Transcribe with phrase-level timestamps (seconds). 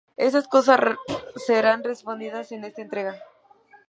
[0.27, 0.79] Esas cosas
[1.35, 3.13] serán respondidas en esta entrega.